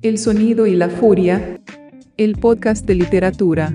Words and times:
El 0.00 0.18
sonido 0.18 0.68
y 0.68 0.76
la 0.76 0.88
furia, 0.88 1.60
el 2.16 2.36
podcast 2.36 2.86
de 2.86 2.94
literatura. 2.94 3.74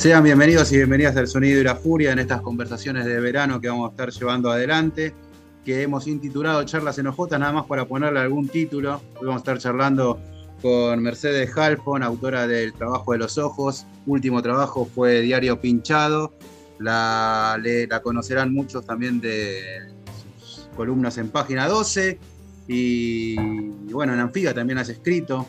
Sean 0.00 0.24
bienvenidos 0.24 0.72
y 0.72 0.76
bienvenidas 0.76 1.14
al 1.18 1.28
Sonido 1.28 1.60
y 1.60 1.62
la 1.62 1.76
Furia 1.76 2.12
en 2.12 2.20
estas 2.20 2.40
conversaciones 2.40 3.04
de 3.04 3.20
verano 3.20 3.60
que 3.60 3.68
vamos 3.68 3.86
a 3.86 3.90
estar 3.90 4.10
llevando 4.10 4.50
adelante, 4.50 5.12
que 5.62 5.82
hemos 5.82 6.06
intitulado 6.06 6.64
Charlas 6.64 6.98
en 6.98 7.08
OJ, 7.08 7.32
nada 7.32 7.52
más 7.52 7.66
para 7.66 7.84
ponerle 7.84 8.18
algún 8.18 8.48
título. 8.48 9.02
Hoy 9.16 9.26
vamos 9.26 9.34
a 9.34 9.38
estar 9.40 9.58
charlando 9.58 10.18
con 10.62 11.02
Mercedes 11.02 11.54
Halfon, 11.54 12.02
autora 12.02 12.46
del 12.46 12.72
Trabajo 12.72 13.12
de 13.12 13.18
los 13.18 13.36
Ojos. 13.36 13.84
Último 14.06 14.40
trabajo 14.40 14.86
fue 14.86 15.20
Diario 15.20 15.60
Pinchado. 15.60 16.32
La, 16.78 17.60
la 17.62 18.00
conocerán 18.00 18.54
muchos 18.54 18.86
también 18.86 19.20
de 19.20 19.60
sus 20.38 20.70
columnas 20.76 21.18
en 21.18 21.28
página 21.28 21.68
12. 21.68 22.18
Y, 22.68 23.38
y 23.38 23.92
bueno, 23.92 24.14
en 24.14 24.20
Anfiga 24.20 24.54
también 24.54 24.78
has 24.78 24.88
escrito. 24.88 25.46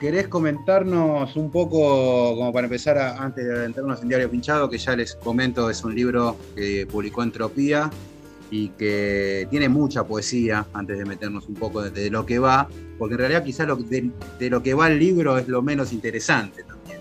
¿Querés 0.00 0.28
comentarnos 0.28 1.36
un 1.36 1.50
poco, 1.50 2.36
como 2.36 2.52
para 2.52 2.66
empezar, 2.66 2.98
antes 2.98 3.46
de 3.46 3.52
adentrarnos 3.52 4.02
en 4.02 4.08
Diario 4.08 4.30
Pinchado, 4.30 4.68
que 4.68 4.76
ya 4.76 4.94
les 4.94 5.14
comento, 5.14 5.70
es 5.70 5.82
un 5.84 5.94
libro 5.94 6.36
que 6.54 6.86
publicó 6.86 7.22
Entropía 7.22 7.90
y 8.50 8.68
que 8.70 9.48
tiene 9.50 9.70
mucha 9.70 10.04
poesía, 10.04 10.66
antes 10.74 10.98
de 10.98 11.06
meternos 11.06 11.48
un 11.48 11.54
poco 11.54 11.82
de, 11.82 12.10
lo 12.10 12.26
que 12.26 12.38
va, 12.38 12.68
porque 12.98 13.14
en 13.14 13.20
realidad 13.20 13.42
quizás 13.42 13.66
de, 13.88 14.50
lo 14.50 14.62
que 14.62 14.74
va 14.74 14.88
el 14.88 14.98
libro 14.98 15.38
es 15.38 15.48
lo 15.48 15.62
menos 15.62 15.94
interesante 15.94 16.62
también. 16.62 17.00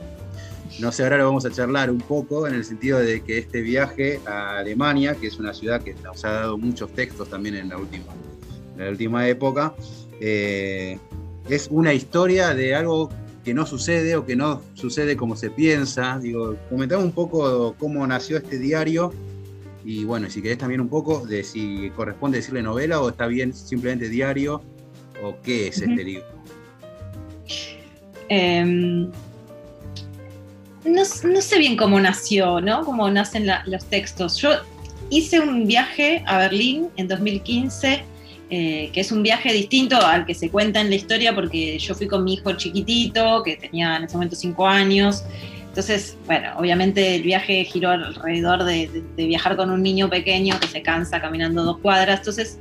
No 0.79 0.93
sé, 0.93 1.03
ahora 1.03 1.17
lo 1.17 1.25
vamos 1.25 1.45
a 1.45 1.51
charlar 1.51 1.91
un 1.91 1.99
poco 1.99 2.47
en 2.47 2.55
el 2.55 2.63
sentido 2.63 2.99
de 2.99 3.21
que 3.23 3.39
este 3.39 3.59
viaje 3.59 4.21
a 4.25 4.59
Alemania, 4.59 5.15
que 5.15 5.27
es 5.27 5.37
una 5.37 5.53
ciudad 5.53 5.81
que 5.81 5.95
nos 5.95 6.23
ha 6.23 6.31
dado 6.31 6.57
muchos 6.57 6.93
textos 6.93 7.29
también 7.29 7.55
en 7.55 7.67
la 7.67 7.77
última, 7.77 8.05
la 8.77 8.89
última 8.89 9.27
época, 9.27 9.75
eh, 10.21 10.97
es 11.49 11.67
una 11.69 11.93
historia 11.93 12.53
de 12.53 12.75
algo 12.75 13.09
que 13.43 13.53
no 13.53 13.65
sucede 13.65 14.15
o 14.15 14.25
que 14.25 14.35
no 14.35 14.61
sucede 14.73 15.15
como 15.15 15.35
se 15.35 15.51
piensa. 15.51 16.19
Digo, 16.19 16.57
comentame 16.69 17.03
un 17.03 17.11
poco 17.11 17.75
cómo 17.77 18.05
nació 18.07 18.37
este 18.37 18.57
diario 18.57 19.13
y 19.83 20.03
bueno, 20.03 20.29
si 20.31 20.41
querés 20.41 20.57
también 20.57 20.81
un 20.81 20.89
poco 20.89 21.25
de 21.27 21.43
si 21.43 21.91
corresponde 21.95 22.39
decirle 22.39 22.63
novela 22.63 23.01
o 23.01 23.09
está 23.09 23.27
bien 23.27 23.53
simplemente 23.53 24.09
diario 24.09 24.63
o 25.23 25.35
qué 25.43 25.67
es 25.67 25.77
este 25.77 26.03
libro. 26.03 26.25
Eh, 28.29 28.63
no, 30.83 31.03
no, 31.23 31.41
sé 31.41 31.59
bien 31.59 31.77
cómo 31.77 31.99
nació, 31.99 32.59
¿no? 32.61 32.83
Cómo 32.83 33.09
nacen 33.11 33.45
la, 33.45 33.63
los 33.67 33.85
textos. 33.85 34.37
Yo 34.37 34.49
hice 35.11 35.39
un 35.39 35.67
viaje 35.67 36.23
a 36.25 36.39
Berlín 36.39 36.89
en 36.95 37.07
2015 37.07 38.03
eh, 38.49 38.89
que 38.93 39.01
es 39.01 39.11
un 39.11 39.23
viaje 39.23 39.51
distinto 39.51 39.97
al 39.97 40.25
que 40.25 40.35
se 40.35 40.49
cuenta 40.49 40.79
en 40.79 40.89
la 40.89 40.95
historia 40.95 41.33
porque 41.33 41.79
yo 41.79 41.95
fui 41.95 42.07
con 42.07 42.23
mi 42.23 42.35
hijo 42.35 42.53
chiquitito, 42.53 43.41
que 43.43 43.57
tenía 43.57 43.97
en 43.97 44.03
ese 44.03 44.15
momento 44.15 44.35
cinco 44.35 44.67
años. 44.67 45.23
Entonces, 45.69 46.17
bueno, 46.25 46.51
obviamente 46.57 47.15
el 47.15 47.23
viaje 47.23 47.65
giró 47.65 47.89
alrededor 47.89 48.63
de, 48.63 49.03
de, 49.17 49.25
viajar 49.25 49.57
con 49.57 49.69
un 49.71 49.83
niño 49.83 50.09
pequeño 50.09 50.57
que 50.59 50.67
se 50.67 50.81
cansa 50.81 51.19
caminando 51.19 51.63
dos 51.63 51.79
cuadras. 51.79 52.19
Entonces, 52.19 52.59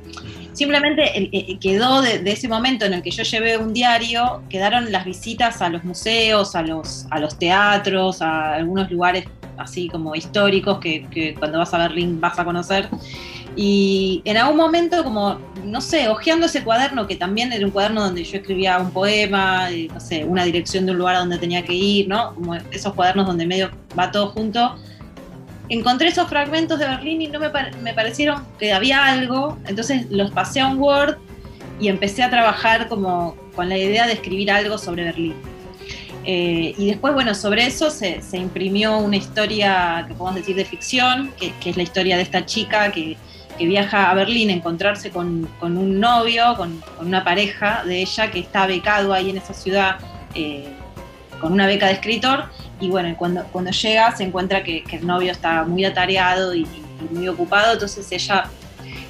simplemente 0.51 1.17
el, 1.17 1.29
el, 1.31 1.59
quedó 1.59 2.01
de, 2.01 2.19
de, 2.19 2.31
ese 2.31 2.49
momento 2.49 2.83
en 2.85 2.93
el 2.93 3.01
que 3.01 3.11
yo 3.11 3.23
llevé 3.23 3.57
un 3.57 3.73
diario, 3.73 4.41
quedaron 4.49 4.91
las 4.91 5.05
visitas 5.05 5.61
a 5.61 5.69
los 5.69 5.85
museos, 5.85 6.55
a 6.55 6.61
los, 6.61 7.05
a 7.09 7.19
los 7.19 7.39
teatros, 7.39 8.21
a 8.21 8.55
algunos 8.55 8.91
lugares 8.91 9.25
así 9.57 9.87
como 9.87 10.15
históricos 10.15 10.79
que, 10.79 11.05
que 11.09 11.35
cuando 11.35 11.59
vas 11.59 11.73
a 11.73 11.77
Berlín 11.77 12.19
vas 12.19 12.37
a 12.39 12.43
conocer. 12.43 12.89
Y 13.55 14.21
en 14.25 14.35
algún 14.35 14.57
momento, 14.57 15.01
como, 15.03 15.39
no 15.63 15.79
sé, 15.79 16.09
hojeando 16.09 16.45
ese 16.47 16.63
cuaderno, 16.63 17.07
que 17.07 17.15
también 17.15 17.53
era 17.53 17.65
un 17.65 17.71
cuaderno 17.71 18.03
donde 18.03 18.23
yo 18.23 18.37
escribía 18.37 18.77
un 18.77 18.91
poema, 18.91 19.71
y, 19.71 19.87
no 19.87 19.99
sé, 19.99 20.25
una 20.25 20.43
dirección 20.43 20.85
de 20.85 20.91
un 20.91 20.97
lugar 20.97 21.15
a 21.15 21.19
donde 21.19 21.37
tenía 21.37 21.63
que 21.63 21.73
ir, 21.73 22.07
¿no? 22.09 22.35
Como 22.35 22.55
esos 22.55 22.93
cuadernos 22.93 23.27
donde 23.27 23.45
medio 23.47 23.71
va 23.97 24.11
todo 24.11 24.27
junto. 24.27 24.75
Encontré 25.69 26.09
esos 26.09 26.27
fragmentos 26.27 26.79
de 26.79 26.87
Berlín 26.87 27.21
y 27.21 27.27
no 27.27 27.39
me, 27.39 27.49
me 27.81 27.93
parecieron 27.93 28.45
que 28.59 28.73
había 28.73 29.05
algo, 29.05 29.57
entonces 29.65 30.05
los 30.11 30.31
pasé 30.31 30.59
a 30.59 30.67
un 30.67 30.77
Word 30.77 31.17
y 31.79 31.87
empecé 31.87 32.23
a 32.23 32.29
trabajar 32.29 32.87
como 32.87 33.35
con 33.55 33.69
la 33.69 33.77
idea 33.77 34.05
de 34.05 34.13
escribir 34.13 34.51
algo 34.51 34.77
sobre 34.77 35.05
Berlín. 35.05 35.33
Eh, 36.25 36.73
y 36.77 36.87
después, 36.87 37.13
bueno, 37.13 37.33
sobre 37.35 37.65
eso 37.65 37.89
se, 37.89 38.21
se, 38.21 38.37
imprimió 38.37 38.97
una 38.97 39.15
historia 39.15 40.05
que 40.07 40.15
podemos 40.15 40.35
decir 40.35 40.55
de 40.55 40.65
ficción, 40.65 41.31
que 41.37 41.69
es 41.69 41.77
la 41.77 41.83
historia 41.83 42.17
de 42.17 42.23
esta 42.23 42.45
chica 42.45 42.91
que, 42.91 43.15
que 43.57 43.65
viaja 43.65 44.09
a 44.09 44.13
Berlín 44.13 44.49
a 44.49 44.53
encontrarse 44.53 45.11
con, 45.11 45.47
con 45.59 45.77
un 45.77 45.99
novio, 45.99 46.55
con, 46.57 46.83
una 46.99 47.23
pareja 47.23 47.83
de 47.85 48.01
ella 48.01 48.31
que 48.31 48.39
está 48.39 48.65
becado 48.67 49.13
ahí 49.13 49.29
en 49.29 49.37
esa 49.37 49.53
ciudad 49.53 49.97
eh, 50.33 50.67
con 51.39 51.53
una 51.53 51.67
beca 51.67 51.87
de 51.87 51.93
escritor. 51.93 52.45
Y 52.79 52.89
bueno, 52.89 53.15
cuando, 53.17 53.43
cuando 53.51 53.71
llega 53.71 54.15
se 54.15 54.23
encuentra 54.23 54.63
que, 54.63 54.83
el 54.91 55.05
novio 55.05 55.31
está 55.31 55.63
muy 55.63 55.85
atareado 55.85 56.53
y, 56.55 56.67
muy 57.11 57.27
ocupado, 57.27 57.73
entonces 57.73 58.09
ella 58.11 58.45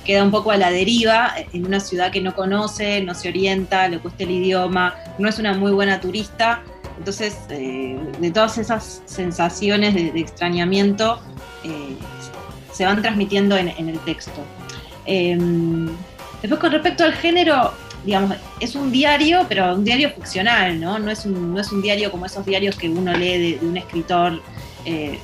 queda 0.03 0.23
un 0.23 0.31
poco 0.31 0.51
a 0.51 0.57
la 0.57 0.71
deriva 0.71 1.33
en 1.53 1.65
una 1.65 1.79
ciudad 1.79 2.11
que 2.11 2.19
no 2.19 2.35
conoce, 2.35 3.01
no 3.01 3.13
se 3.13 3.29
orienta, 3.29 3.87
le 3.87 3.99
cuesta 3.99 4.23
el 4.23 4.31
idioma, 4.31 4.95
no 5.17 5.29
es 5.29 5.39
una 5.39 5.53
muy 5.53 5.71
buena 5.71 5.99
turista. 5.99 6.61
Entonces, 6.97 7.37
eh, 7.49 7.97
de 8.19 8.31
todas 8.31 8.57
esas 8.57 9.01
sensaciones 9.05 9.93
de, 9.93 10.07
extrañamiento, 10.19 11.21
se 12.75 12.85
van 12.85 13.01
transmitiendo 13.01 13.55
en, 13.55 13.69
en 13.69 13.87
el 13.89 13.99
texto. 13.99 14.41
Eh, 15.05 15.37
después, 16.41 16.59
con 16.59 16.71
respecto 16.71 17.05
al 17.05 17.13
género, 17.13 17.71
digamos, 18.03 18.35
es 18.59 18.75
un 18.75 18.91
diario, 18.91 19.45
pero 19.47 19.73
un 19.75 19.85
diario 19.85 20.09
ficcional, 20.09 20.79
¿no? 20.79 20.99
No 20.99 21.09
es 21.09 21.25
un, 21.25 21.53
no 21.53 21.61
es 21.61 21.71
un 21.71 21.81
diario 21.81 22.11
como 22.11 22.25
esos 22.25 22.45
diarios 22.45 22.75
que 22.75 22.89
uno 22.89 23.13
lee 23.13 23.37
de, 23.37 23.59
de 23.59 23.65
un 23.65 23.77
escritor, 23.77 24.41
eh, 24.83 25.17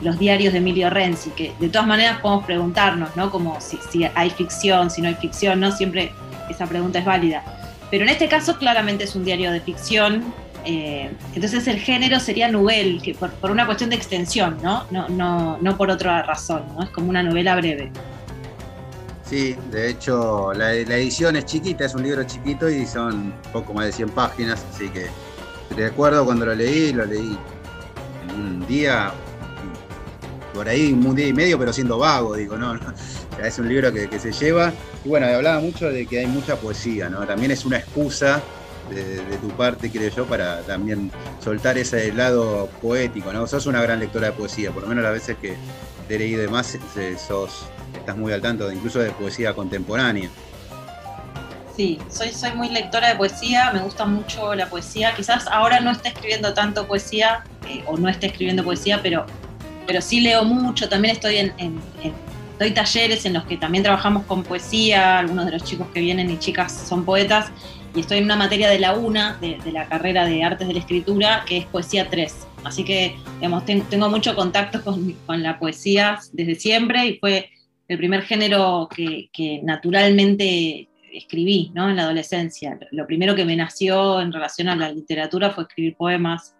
los 0.00 0.18
diarios 0.18 0.52
de 0.52 0.60
Emilio 0.60 0.88
Renzi, 0.88 1.30
que 1.30 1.52
de 1.60 1.68
todas 1.68 1.86
maneras 1.86 2.20
podemos 2.20 2.44
preguntarnos, 2.46 3.14
¿no? 3.16 3.30
Como 3.30 3.60
si, 3.60 3.78
si 3.90 4.04
hay 4.14 4.30
ficción, 4.30 4.90
si 4.90 5.02
no 5.02 5.08
hay 5.08 5.14
ficción, 5.14 5.60
¿no? 5.60 5.70
Siempre 5.72 6.10
esa 6.48 6.66
pregunta 6.66 6.98
es 7.00 7.04
válida. 7.04 7.44
Pero 7.90 8.04
en 8.04 8.10
este 8.10 8.28
caso 8.28 8.56
claramente 8.56 9.04
es 9.04 9.14
un 9.14 9.24
diario 9.24 9.52
de 9.52 9.60
ficción, 9.60 10.24
eh, 10.64 11.10
entonces 11.34 11.66
el 11.66 11.78
género 11.78 12.18
sería 12.20 12.48
novel, 12.48 13.00
que 13.02 13.14
por, 13.14 13.50
una 13.50 13.66
cuestión 13.66 13.90
de 13.90 13.96
extensión, 13.96 14.58
¿no? 14.62 14.84
No, 14.90 15.08
no, 15.08 15.58
no 15.60 15.76
por 15.76 15.90
otra 15.90 16.22
razón, 16.22 16.62
¿no? 16.74 16.82
Es 16.82 16.90
como 16.90 17.10
una 17.10 17.22
novela 17.22 17.56
breve. 17.56 17.90
Sí, 19.24 19.56
de 19.70 19.90
hecho 19.90 20.52
la, 20.52 20.74
edición 20.74 21.36
es 21.36 21.46
chiquita, 21.46 21.86
es 21.86 21.94
un 21.94 22.02
libro 22.02 22.24
chiquito 22.24 22.68
y 22.68 22.86
son 22.86 23.34
poco 23.52 23.72
más 23.72 23.86
de 23.86 23.92
100 23.92 24.10
páginas, 24.10 24.64
así 24.72 24.88
que 24.90 25.06
recuerdo 25.74 26.24
cuando 26.24 26.46
lo 26.46 26.54
leí, 26.54 26.92
lo 26.92 27.06
leí 27.06 27.36
en 28.28 28.34
un 28.34 28.66
día, 28.66 29.12
por 30.52 30.68
ahí 30.68 30.92
un 30.92 31.14
día 31.14 31.28
y 31.28 31.32
medio, 31.32 31.58
pero 31.58 31.72
siendo 31.72 31.98
vago, 31.98 32.36
digo, 32.36 32.56
no, 32.56 32.78
es 33.42 33.58
un 33.58 33.68
libro 33.68 33.92
que, 33.92 34.18
se 34.18 34.30
lleva. 34.30 34.72
Y 35.04 35.08
bueno, 35.08 35.26
hablaba 35.26 35.60
mucho 35.60 35.88
de 35.88 36.06
que 36.06 36.20
hay 36.20 36.26
mucha 36.26 36.56
poesía, 36.56 37.08
¿no? 37.08 37.26
También 37.26 37.50
es 37.50 37.64
una 37.64 37.78
excusa 37.78 38.42
de, 38.90 39.36
tu 39.38 39.48
parte, 39.50 39.90
creo 39.90 40.10
yo, 40.10 40.26
para 40.26 40.60
también 40.62 41.10
soltar 41.42 41.78
ese 41.78 42.12
lado 42.12 42.68
poético, 42.80 43.32
¿no? 43.32 43.46
Sos 43.46 43.66
una 43.66 43.82
gran 43.82 44.00
lectora 44.00 44.28
de 44.28 44.32
poesía, 44.32 44.70
por 44.70 44.82
lo 44.82 44.88
menos 44.88 45.04
las 45.04 45.12
veces 45.12 45.36
que 45.40 45.56
te 46.08 46.16
he 46.16 46.18
leído 46.18 46.42
de 46.42 46.48
más, 46.48 46.78
sos, 47.26 47.66
estás 47.96 48.16
muy 48.16 48.32
al 48.32 48.40
tanto 48.40 48.70
incluso 48.70 48.98
de 48.98 49.10
poesía 49.10 49.54
contemporánea. 49.54 50.28
Sí, 51.76 51.98
soy, 52.08 52.30
soy 52.30 52.52
muy 52.52 52.68
lectora 52.68 53.08
de 53.08 53.16
poesía, 53.16 53.72
me 53.72 53.80
gusta 53.80 54.04
mucho 54.06 54.54
la 54.54 54.68
poesía. 54.68 55.12
Quizás 55.16 55.48
ahora 55.48 55.80
no 55.80 55.90
esté 55.90 56.10
escribiendo 56.10 56.54
tanto 56.54 56.86
poesía, 56.86 57.42
eh, 57.68 57.82
o 57.86 57.96
no 57.96 58.08
esté 58.08 58.26
escribiendo 58.26 58.62
poesía, 58.62 59.00
pero, 59.02 59.26
pero 59.84 60.00
sí 60.00 60.20
leo 60.20 60.44
mucho. 60.44 60.88
También 60.88 61.16
estoy 61.16 61.38
en, 61.38 61.80
doy 62.60 62.70
talleres 62.70 63.26
en 63.26 63.32
los 63.32 63.44
que 63.44 63.56
también 63.56 63.82
trabajamos 63.82 64.24
con 64.26 64.44
poesía. 64.44 65.18
Algunos 65.18 65.46
de 65.46 65.52
los 65.52 65.64
chicos 65.64 65.88
que 65.92 65.98
vienen 65.98 66.30
y 66.30 66.38
chicas 66.38 66.72
son 66.88 67.04
poetas. 67.04 67.46
Y 67.94 68.00
estoy 68.00 68.18
en 68.18 68.24
una 68.24 68.36
materia 68.36 68.68
de 68.68 68.78
la 68.80 68.94
UNA, 68.94 69.38
de, 69.40 69.58
la 69.70 69.86
carrera 69.88 70.26
de 70.26 70.42
Artes 70.42 70.66
de 70.66 70.74
la 70.74 70.80
Escritura, 70.80 71.44
que 71.46 71.58
es 71.58 71.66
Poesía 71.66 72.10
3. 72.10 72.46
Así 72.64 72.84
que, 72.84 73.14
digamos, 73.36 73.64
tengo 73.64 74.08
mucho 74.08 74.34
contacto 74.34 74.82
con, 74.82 75.12
con 75.26 75.42
la 75.42 75.58
poesía 75.58 76.18
desde 76.32 76.56
siempre 76.56 77.06
y 77.06 77.18
fue 77.18 77.50
el 77.86 77.98
primer 77.98 78.22
género 78.22 78.88
que, 78.94 79.28
que 79.32 79.60
naturalmente 79.62 80.88
escribí 81.12 81.70
¿no? 81.74 81.88
en 81.88 81.96
la 81.96 82.02
adolescencia. 82.02 82.78
Lo 82.90 83.06
primero 83.06 83.34
que 83.34 83.44
me 83.44 83.56
nació 83.56 84.20
en 84.20 84.32
relación 84.32 84.68
a 84.68 84.76
la 84.76 84.90
literatura 84.90 85.50
fue 85.50 85.64
escribir 85.64 85.94
poemas. 85.96 86.56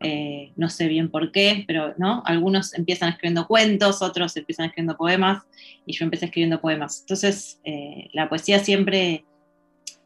Eh, 0.00 0.52
no 0.56 0.68
sé 0.70 0.88
bien 0.88 1.10
por 1.10 1.32
qué, 1.32 1.64
pero 1.66 1.94
¿no? 1.98 2.22
algunos 2.24 2.72
empiezan 2.74 3.10
escribiendo 3.10 3.46
cuentos, 3.46 4.00
otros 4.00 4.36
empiezan 4.36 4.66
escribiendo 4.66 4.96
poemas, 4.96 5.44
y 5.84 5.92
yo 5.92 6.04
empecé 6.04 6.26
escribiendo 6.26 6.60
poemas. 6.60 7.00
Entonces, 7.00 7.60
eh, 7.64 8.08
la 8.12 8.28
poesía 8.28 8.60
siempre 8.60 9.24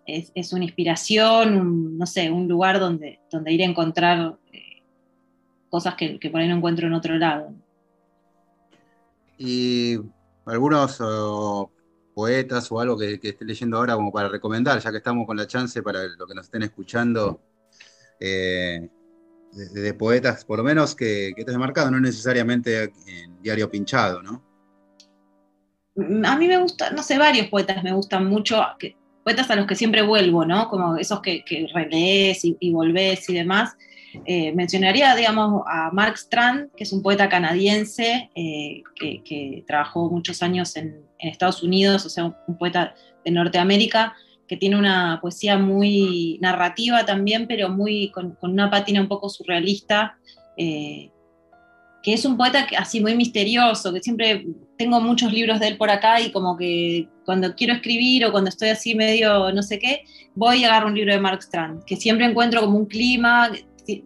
es, 0.06 0.52
una 0.52 0.64
inspiración, 0.64 1.54
un, 1.54 1.98
no 1.98 2.06
sé, 2.06 2.30
un 2.30 2.48
lugar 2.48 2.80
donde, 2.80 3.20
donde 3.30 3.52
ir 3.52 3.62
a 3.62 3.66
encontrar 3.66 4.38
eh, 4.52 4.82
cosas 5.68 5.94
que, 5.94 6.18
por 6.30 6.40
ahí 6.40 6.48
no 6.48 6.56
encuentro 6.56 6.86
en 6.86 6.94
otro 6.94 7.16
lado. 7.16 7.52
Y 9.38 9.98
algunos 10.46 10.98
poetas 12.14 12.70
o 12.70 12.80
algo 12.80 12.98
que, 12.98 13.18
esté 13.22 13.44
leyendo 13.44 13.78
ahora 13.78 13.94
como 13.94 14.12
para 14.12 14.28
recomendar, 14.28 14.78
ya 14.80 14.90
que 14.90 14.98
estamos 14.98 15.26
con 15.26 15.36
la 15.36 15.46
chance 15.46 15.82
para 15.82 16.04
lo 16.06 16.26
que 16.26 16.34
nos 16.34 16.46
estén 16.46 16.62
escuchando 16.62 17.40
eh, 18.20 18.88
de, 19.52 19.94
poetas, 19.94 20.44
por 20.44 20.58
lo 20.58 20.64
menos 20.64 20.94
que, 20.94 21.32
que 21.36 21.44
te 21.44 21.56
marcado, 21.58 21.90
no 21.90 22.00
necesariamente 22.00 22.92
en 23.06 23.42
diario 23.42 23.70
pinchado, 23.70 24.22
¿no? 24.22 24.42
A 26.24 26.36
mí 26.36 26.48
me 26.48 26.56
gusta, 26.56 26.90
no 26.90 27.02
sé, 27.02 27.18
varios 27.18 27.48
poetas 27.48 27.82
me 27.84 27.92
gustan 27.92 28.26
mucho, 28.26 28.62
poetas 29.24 29.50
a 29.50 29.56
los 29.56 29.66
que 29.66 29.74
siempre 29.74 30.02
vuelvo, 30.02 30.44
¿no? 30.44 30.68
Como 30.68 30.96
esos 30.96 31.20
que, 31.20 31.44
que 31.44 31.66
relees 31.72 32.44
y, 32.44 32.56
y 32.60 32.70
volvés 32.72 33.28
y 33.28 33.34
demás. 33.34 33.76
Eh, 34.26 34.52
mencionaría, 34.52 35.14
digamos, 35.14 35.62
a 35.66 35.90
Mark 35.90 36.14
Strand, 36.16 36.70
que 36.76 36.84
es 36.84 36.92
un 36.92 37.02
poeta 37.02 37.28
canadiense 37.28 38.30
eh, 38.34 38.82
que, 38.94 39.64
trabajó 39.66 40.10
muchos 40.10 40.42
años 40.42 40.76
en, 40.76 41.10
Estados 41.18 41.62
Unidos, 41.62 42.04
o 42.04 42.08
sea, 42.08 42.36
un, 42.48 42.58
poeta 42.58 42.94
de 43.24 43.30
Norteamérica, 43.30 44.16
que 44.48 44.56
tiene 44.56 44.76
una 44.76 45.20
poesía 45.22 45.56
muy 45.56 46.36
narrativa 46.42 47.06
también, 47.06 47.46
pero 47.46 47.68
muy 47.68 48.10
con, 48.10 48.36
una 48.42 48.68
pátina 48.68 49.00
un 49.00 49.08
poco 49.08 49.28
surrealista. 49.28 50.18
Eh, 50.56 51.10
que 52.02 52.12
es 52.12 52.24
un 52.24 52.36
poeta 52.36 52.66
así 52.76 53.00
muy 53.00 53.14
misterioso, 53.14 53.92
que 53.92 54.02
siempre 54.02 54.44
tengo 54.76 55.00
muchos 55.00 55.32
libros 55.32 55.60
de 55.60 55.68
él 55.68 55.76
por 55.76 55.88
acá 55.88 56.20
y 56.20 56.32
como 56.32 56.56
que 56.56 57.08
cuando 57.24 57.54
quiero 57.54 57.74
escribir 57.74 58.24
o 58.24 58.32
cuando 58.32 58.50
estoy 58.50 58.70
así 58.70 58.94
medio 58.94 59.52
no 59.52 59.62
sé 59.62 59.78
qué, 59.78 60.04
voy 60.34 60.58
y 60.58 60.64
agarro 60.64 60.88
un 60.88 60.94
libro 60.94 61.12
de 61.12 61.20
Mark 61.20 61.40
Strand, 61.42 61.84
que 61.84 61.96
siempre 61.96 62.26
encuentro 62.26 62.60
como 62.60 62.78
un 62.78 62.86
clima, 62.86 63.50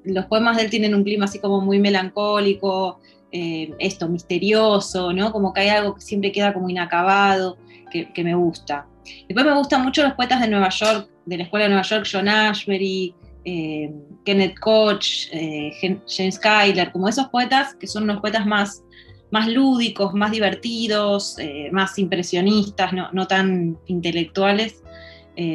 los 0.04 0.26
poemas 0.26 0.56
de 0.56 0.64
él 0.64 0.70
tienen 0.70 0.94
un 0.94 1.04
clima 1.04 1.26
así 1.26 1.38
como 1.38 1.60
muy 1.60 1.78
melancólico, 1.78 3.00
eh, 3.32 3.74
esto, 3.78 4.08
misterioso, 4.08 5.12
¿no? 5.12 5.32
Como 5.32 5.52
que 5.52 5.60
hay 5.60 5.68
algo 5.68 5.94
que 5.94 6.00
siempre 6.00 6.32
queda 6.32 6.54
como 6.54 6.68
inacabado, 6.68 7.58
que, 7.90 8.24
me 8.24 8.34
gusta. 8.34 8.86
Después 9.26 9.46
me 9.46 9.54
gustan 9.54 9.82
mucho 9.82 10.02
los 10.02 10.12
poetas 10.12 10.40
de 10.40 10.48
Nueva 10.48 10.68
York, 10.68 11.08
de 11.24 11.38
la 11.38 11.44
Escuela 11.44 11.64
de 11.64 11.70
Nueva 11.70 11.86
York, 11.86 12.06
John 12.10 12.28
Ashbery, 12.28 13.14
eh, 13.44 13.90
Kenneth 14.24 14.58
Koch, 14.58 15.28
eh, 15.32 15.72
James 16.06 16.38
Kyler, 16.38 16.92
como 16.92 17.08
esos 17.08 17.28
poetas 17.28 17.74
que 17.74 17.86
son 17.86 18.02
unos 18.02 18.20
poetas 18.20 18.44
más, 18.44 18.82
más 19.30 19.48
lúdicos, 19.48 20.14
más 20.14 20.30
divertidos, 20.30 21.36
más 21.72 21.98
impresionistas, 21.98 22.92
no, 22.92 23.26
tan 23.26 23.78
intelectuales. 23.86 24.82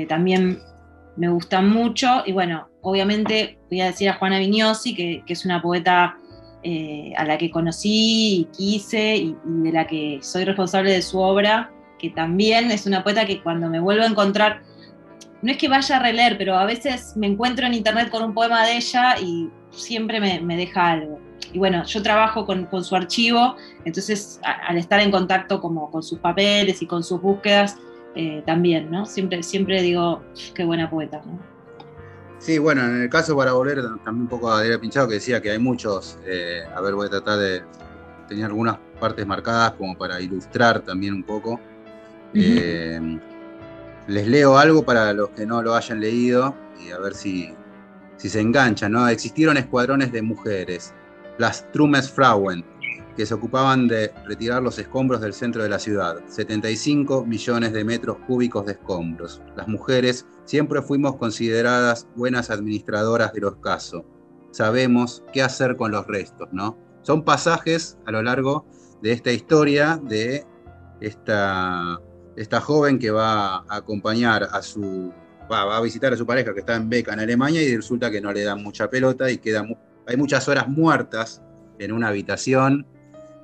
también 0.07 0.59
me 1.15 1.29
gustan 1.29 1.69
mucho 1.69 2.23
y 2.25 2.31
bueno, 2.31 2.67
obviamente 2.81 3.59
voy 3.69 3.81
a 3.81 3.87
decir 3.87 4.09
a 4.09 4.15
Juana 4.15 4.39
Vignosi, 4.39 4.93
que, 4.95 5.23
es 5.27 5.45
una 5.45 5.61
poeta 5.61 6.17
eh, 6.63 7.13
a 7.17 7.25
la 7.25 7.37
que 7.37 7.49
conocí 7.49 8.41
y 8.41 8.47
quise 8.55 9.15
y, 9.15 9.35
de 9.45 9.71
la 9.71 9.87
que 9.87 10.19
soy 10.21 10.45
responsable 10.45 10.91
de 10.91 11.01
su 11.01 11.19
obra, 11.19 11.71
que 11.99 12.09
también 12.09 12.71
es 12.71 12.85
una 12.85 13.03
poeta 13.03 13.25
que 13.25 13.41
cuando 13.41 13.69
me 13.69 13.79
vuelvo 13.79 14.03
a 14.03 14.07
encontrar, 14.07 14.61
no 15.41 15.51
es 15.51 15.57
que 15.57 15.67
vaya 15.67 15.97
a 15.97 15.99
releer, 15.99 16.37
pero 16.37 16.57
a 16.57 16.65
veces 16.65 17.13
me 17.15 17.27
encuentro 17.27 17.65
en 17.65 17.73
internet 17.73 18.09
con 18.09 18.23
un 18.23 18.33
poema 18.33 18.65
de 18.65 18.77
ella 18.77 19.15
y 19.19 19.49
siempre 19.71 20.19
me, 20.19 20.55
deja 20.55 20.91
algo. 20.91 21.19
Y 21.53 21.59
bueno, 21.59 21.83
yo 21.85 22.01
trabajo 22.01 22.45
con, 22.45 22.67
su 22.83 22.95
archivo, 22.95 23.55
entonces 23.85 24.39
al 24.43 24.77
estar 24.77 24.99
en 24.99 25.11
contacto 25.11 25.59
como 25.59 25.91
con 25.91 26.03
sus 26.03 26.19
papeles 26.19 26.81
y 26.81 26.85
con 26.85 27.03
sus 27.03 27.21
búsquedas, 27.21 27.77
eh, 28.15 28.43
también, 28.45 28.91
¿no? 28.91 29.05
Siempre, 29.05 29.41
siempre 29.43 29.81
digo, 29.81 30.21
qué 30.53 30.65
buena 30.65 30.89
poeta, 30.89 31.21
¿no? 31.25 31.39
Sí, 32.39 32.57
bueno, 32.57 32.83
en 32.83 33.03
el 33.03 33.09
caso 33.09 33.37
para 33.37 33.53
volver 33.53 33.81
también 34.03 34.23
un 34.23 34.27
poco 34.27 34.51
a 34.51 34.59
Adrián 34.59 34.81
Pinchado 34.81 35.07
que 35.07 35.15
decía 35.15 35.41
que 35.41 35.51
hay 35.51 35.59
muchos, 35.59 36.17
eh, 36.25 36.63
a 36.75 36.81
ver, 36.81 36.95
voy 36.95 37.05
a 37.05 37.09
tratar 37.09 37.37
de 37.37 37.61
tener 38.27 38.45
algunas 38.45 38.77
partes 38.99 39.27
marcadas 39.27 39.73
como 39.73 39.95
para 39.97 40.19
ilustrar 40.19 40.81
también 40.81 41.13
un 41.13 41.23
poco. 41.23 41.59
Eh, 42.33 43.19
les 44.07 44.27
leo 44.27 44.57
algo 44.57 44.83
para 44.83 45.13
los 45.13 45.29
que 45.29 45.45
no 45.45 45.61
lo 45.61 45.75
hayan 45.75 45.99
leído 45.99 46.55
y 46.83 46.91
a 46.91 46.97
ver 46.97 47.13
si, 47.13 47.53
si 48.17 48.29
se 48.29 48.41
enganchan, 48.41 48.91
¿no? 48.91 49.07
Existieron 49.07 49.57
escuadrones 49.57 50.11
de 50.11 50.21
mujeres, 50.21 50.93
las 51.37 51.65
Frauen, 52.13 52.63
que 53.15 53.25
se 53.25 53.33
ocupaban 53.33 53.87
de 53.87 54.11
retirar 54.25 54.61
los 54.61 54.79
escombros 54.79 55.21
del 55.21 55.33
centro 55.33 55.63
de 55.63 55.69
la 55.69 55.79
ciudad. 55.79 56.17
75 56.27 57.25
millones 57.25 57.73
de 57.73 57.83
metros 57.83 58.17
cúbicos 58.27 58.65
de 58.65 58.73
escombros. 58.73 59.41
Las 59.55 59.67
mujeres 59.67 60.25
siempre 60.45 60.81
fuimos 60.81 61.15
consideradas 61.17 62.07
buenas 62.15 62.49
administradoras 62.49 63.33
de 63.33 63.41
los 63.41 63.57
casos. 63.57 64.03
Sabemos 64.51 65.23
qué 65.33 65.41
hacer 65.41 65.75
con 65.77 65.91
los 65.91 66.07
restos, 66.07 66.49
¿no? 66.51 66.77
Son 67.03 67.23
pasajes 67.23 67.97
a 68.05 68.11
lo 68.11 68.21
largo 68.21 68.65
de 69.01 69.11
esta 69.13 69.31
historia 69.31 69.99
de 70.03 70.45
esta, 70.99 71.99
esta 72.35 72.61
joven 72.61 72.99
que 72.99 73.11
va 73.11 73.57
a 73.57 73.65
acompañar 73.69 74.47
a 74.51 74.61
su 74.61 75.11
va, 75.51 75.75
a 75.75 75.81
visitar 75.81 76.13
a 76.13 76.17
su 76.17 76.25
pareja 76.25 76.53
que 76.53 76.61
está 76.61 76.75
en 76.75 76.89
beca 76.89 77.13
en 77.13 77.19
Alemania 77.19 77.61
y 77.61 77.75
resulta 77.75 78.09
que 78.09 78.21
no 78.21 78.31
le 78.31 78.43
dan 78.43 78.63
mucha 78.63 78.89
pelota 78.89 79.29
y 79.29 79.37
queda, 79.37 79.65
hay 80.11 80.17
muchas 80.17 80.47
horas 80.47 80.67
muertas 80.67 81.41
en 81.79 81.91
una 81.91 82.09
habitación 82.09 82.85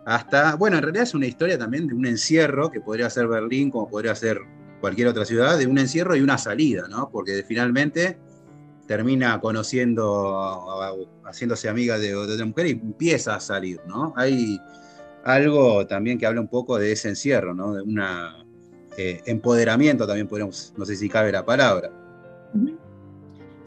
hasta, 0.05 0.55
bueno, 0.55 0.77
en 0.77 0.83
realidad 0.83 1.03
es 1.03 1.13
una 1.13 1.25
historia 1.25 1.57
también 1.57 1.87
de 1.87 1.93
un 1.93 2.05
encierro, 2.05 2.71
que 2.71 2.79
podría 2.79 3.09
ser 3.09 3.27
Berlín, 3.27 3.69
como 3.69 3.89
podría 3.89 4.15
ser 4.15 4.39
cualquier 4.79 5.09
otra 5.09 5.25
ciudad, 5.25 5.57
de 5.57 5.67
un 5.67 5.77
encierro 5.77 6.15
y 6.15 6.21
una 6.21 6.37
salida, 6.37 6.87
¿no? 6.87 7.09
Porque 7.11 7.43
finalmente 7.45 8.17
termina 8.87 9.37
conociendo, 9.41 10.63
haciéndose 11.25 11.67
amiga 11.67 11.99
de, 11.99 12.15
otra 12.15 12.45
mujer 12.45 12.67
y 12.67 12.71
empieza 12.71 13.35
a 13.35 13.41
salir, 13.41 13.81
¿no? 13.85 14.13
Hay 14.15 14.61
algo 15.25 15.85
también 15.87 16.17
que 16.17 16.25
habla 16.25 16.39
un 16.39 16.47
poco 16.47 16.77
de 16.77 16.93
ese 16.93 17.09
encierro, 17.09 17.53
¿no? 17.53 17.73
De 17.73 17.81
un 17.81 18.01
eh, 18.97 19.21
empoderamiento 19.25 20.07
también 20.07 20.27
podríamos, 20.27 20.73
no 20.77 20.85
sé 20.85 20.95
si 20.95 21.09
cabe 21.09 21.33
la 21.33 21.43
palabra. 21.43 21.91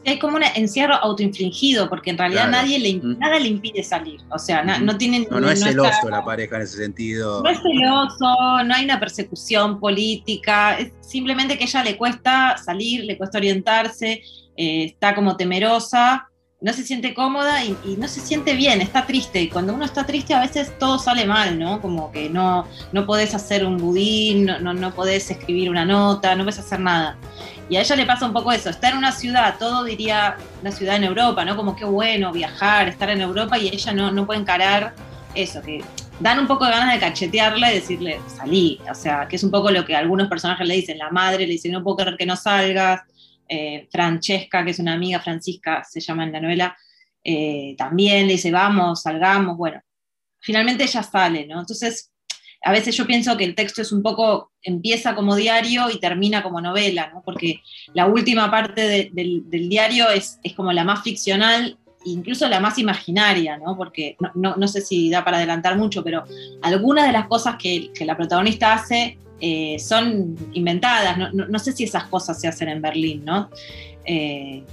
Es 0.03 0.19
como 0.19 0.37
un 0.37 0.43
encierro 0.43 0.95
autoinfligido, 0.95 1.87
porque 1.87 2.09
en 2.09 2.17
realidad 2.17 2.49
nadie 2.49 2.79
le, 2.79 2.99
nada 3.19 3.37
le 3.37 3.49
impide 3.49 3.83
salir. 3.83 4.19
O 4.31 4.39
sea, 4.39 4.63
no, 4.63 4.97
tienen. 4.97 5.27
No, 5.29 5.39
no 5.39 5.49
es 5.49 5.63
celoso 5.63 6.09
la 6.09 6.25
pareja 6.25 6.55
en 6.55 6.63
ese 6.63 6.77
sentido. 6.77 7.43
No 7.43 7.49
es 7.49 7.59
celoso, 7.61 8.63
no 8.63 8.73
hay 8.73 8.85
una 8.85 8.99
persecución 8.99 9.79
política. 9.79 10.79
Es 10.79 10.91
simplemente 11.01 11.57
que 11.57 11.65
a 11.65 11.67
ella 11.67 11.83
le 11.83 11.97
cuesta 11.97 12.57
salir, 12.57 13.05
le 13.05 13.17
cuesta 13.17 13.37
orientarse, 13.37 14.23
eh, 14.57 14.85
está 14.85 15.13
como 15.13 15.37
temerosa. 15.37 16.30
No 16.61 16.73
se 16.73 16.83
siente 16.83 17.15
cómoda 17.15 17.65
y, 17.65 17.75
no 17.97 18.07
se 18.07 18.21
siente 18.21 18.53
bien, 18.53 18.81
está 18.81 19.07
triste. 19.07 19.41
Y 19.41 19.49
cuando 19.49 19.73
uno 19.73 19.83
está 19.83 20.05
triste 20.05 20.35
a 20.35 20.41
veces 20.41 20.77
todo 20.77 20.99
sale 20.99 21.25
mal, 21.25 21.57
¿no? 21.57 21.81
Como 21.81 22.11
que 22.11 22.29
no, 22.29 22.67
no 22.91 23.05
podés 23.07 23.33
hacer 23.33 23.65
un 23.65 23.77
budín, 23.77 24.45
no, 24.45 24.59
no, 24.59 24.73
no 24.73 24.93
podés 24.93 25.29
escribir 25.31 25.71
una 25.71 25.85
nota, 25.85 26.35
no 26.35 26.43
podés 26.43 26.59
hacer 26.59 26.79
nada. 26.79 27.17
Y 27.67 27.77
a 27.77 27.81
ella 27.81 27.95
le 27.95 28.05
pasa 28.05 28.27
un 28.27 28.33
poco 28.33 28.51
eso, 28.51 28.69
estar 28.69 28.91
en 28.91 28.99
una 28.99 29.11
ciudad, 29.11 29.55
todo 29.57 29.83
diría 29.83 30.37
una 30.61 30.71
ciudad 30.71 30.97
en 30.97 31.05
Europa, 31.05 31.43
¿no? 31.45 31.55
Como 31.55 31.75
qué 31.75 31.85
bueno 31.85 32.31
viajar, 32.31 32.87
estar 32.89 33.09
en 33.09 33.21
Europa 33.21 33.57
y 33.57 33.69
ella 33.69 33.93
no, 33.93 34.11
no 34.11 34.27
puede 34.27 34.41
encarar 34.41 34.93
eso, 35.33 35.61
que 35.63 35.83
dan 36.19 36.37
un 36.37 36.45
poco 36.45 36.65
de 36.65 36.71
ganas 36.71 36.93
de 36.93 36.99
cachetearla 36.99 37.71
y 37.71 37.75
decirle, 37.75 38.19
salí, 38.27 38.79
o 38.89 38.93
sea, 38.93 39.27
que 39.27 39.37
es 39.37 39.43
un 39.43 39.49
poco 39.49 39.71
lo 39.71 39.83
que 39.83 39.95
algunos 39.95 40.27
personajes 40.27 40.67
le 40.67 40.75
dicen, 40.75 40.99
la 40.99 41.09
madre 41.09 41.47
le 41.47 41.53
dice, 41.53 41.69
no 41.69 41.81
puedo 41.83 41.97
querer 41.97 42.17
que 42.17 42.27
no 42.27 42.35
salgas, 42.35 43.01
eh, 43.47 43.87
Francesca, 43.91 44.63
que 44.63 44.71
es 44.71 44.79
una 44.79 44.93
amiga, 44.93 45.19
Francisca 45.19 45.83
se 45.83 45.99
llama 45.99 46.23
en 46.23 46.31
la 46.31 46.41
novela, 46.41 46.77
eh, 47.23 47.75
también 47.77 48.27
le 48.27 48.33
dice, 48.33 48.51
vamos, 48.51 49.01
salgamos, 49.03 49.57
bueno, 49.57 49.81
finalmente 50.39 50.83
ella 50.83 51.03
sale, 51.03 51.45
¿no? 51.45 51.59
Entonces, 51.59 52.11
a 52.63 52.71
veces 52.71 52.95
yo 52.95 53.07
pienso 53.07 53.35
que 53.37 53.43
el 53.43 53.55
texto 53.55 53.81
es 53.81 53.91
un 53.91 54.03
poco, 54.03 54.51
empieza 54.61 55.15
como 55.15 55.35
diario 55.35 55.89
y 55.89 55.99
termina 55.99 56.43
como 56.43 56.61
novela, 56.61 57.09
¿no? 57.11 57.23
porque 57.25 57.61
la 57.93 58.05
última 58.05 58.51
parte 58.51 59.11
del, 59.11 59.43
diario 59.49 60.09
es, 60.09 60.39
es, 60.43 60.53
como 60.53 60.71
la 60.71 60.83
más 60.83 61.01
ficcional, 61.01 61.77
incluso 62.05 62.47
la 62.47 62.59
más 62.59 62.77
imaginaria, 62.77 63.57
¿no? 63.57 63.75
porque 63.75 64.15
no, 64.35 64.67
sé 64.67 64.81
si 64.81 65.09
da 65.09 65.25
para 65.25 65.37
adelantar 65.37 65.75
mucho, 65.75 66.03
pero 66.03 66.23
algunas 66.61 67.07
de 67.07 67.13
las 67.13 67.25
cosas 67.27 67.55
que 67.57 67.91
la 68.05 68.15
protagonista 68.15 68.73
hace 68.73 69.17
eh, 69.41 69.77
son 69.79 70.35
inventadas, 70.53 71.17
no, 71.17 71.31
no, 71.31 71.59
sé 71.59 71.71
si 71.71 71.83
esas 71.83 72.05
cosas 72.05 72.39
se 72.39 72.47
hacen 72.47 72.69
en 72.69 72.81
Berlín, 72.81 73.25
¿no? 73.25 73.49
Eh, 74.05 74.63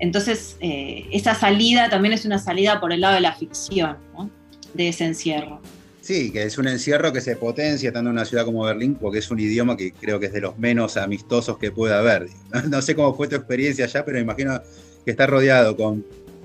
entonces, 0.00 0.56
eh, 0.60 1.06
esa 1.12 1.34
salida 1.34 1.88
también 1.90 2.14
es 2.14 2.24
una 2.24 2.38
salida 2.38 2.80
por 2.80 2.92
el 2.92 3.02
lado 3.02 3.14
de 3.14 3.20
la 3.20 3.34
ficción, 3.34 3.96
¿no? 4.14 4.30
de 4.74 4.88
ese 4.88 5.04
encierro. 5.04 5.60
Sí, 6.00 6.32
que 6.32 6.42
es 6.44 6.58
un 6.58 6.66
encierro 6.66 7.12
que 7.12 7.20
se 7.20 7.36
potencia 7.36 7.88
estando 7.88 8.10
en 8.10 8.16
una 8.16 8.24
ciudad 8.24 8.44
como 8.44 8.64
Berlín, 8.64 8.94
porque 8.94 9.18
es 9.18 9.30
un 9.30 9.38
idioma 9.38 9.76
que 9.76 9.92
creo 9.92 10.18
que 10.18 10.26
es 10.26 10.32
de 10.32 10.40
los 10.40 10.58
menos 10.58 10.96
amistosos 10.96 11.58
que 11.58 11.70
puede 11.70 11.94
haber. 11.94 12.28
No 12.68 12.82
sé 12.82 12.94
cómo 12.94 13.14
fue 13.14 13.28
tu 13.28 13.36
experiencia 13.36 13.84
allá, 13.84 14.04
pero 14.04 14.18
imagino 14.18 14.60
que 15.04 15.10
estar 15.10 15.28
rodeado 15.28 15.76
con 15.76 16.04